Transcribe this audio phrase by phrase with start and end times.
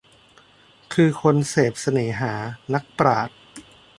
[0.93, 2.33] คือคนเสพเสน่หา
[2.73, 3.37] นักปราชญ์